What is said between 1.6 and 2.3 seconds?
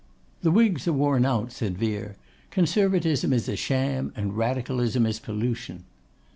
Vere,